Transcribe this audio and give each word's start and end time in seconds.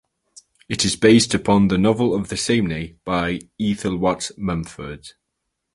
It 0.67 0.83
is 0.83 0.95
based 0.95 1.35
upon 1.35 1.67
the 1.67 1.77
novel 1.77 2.15
of 2.15 2.29
the 2.29 2.35
same 2.35 2.65
name 2.65 2.99
by 3.05 3.41
Ethel 3.61 3.97
Watts 3.97 4.31
Mumford. 4.35 5.09